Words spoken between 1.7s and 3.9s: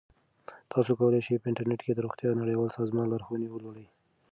کې د روغتیا نړیوال سازمان لارښوونې ولولئ.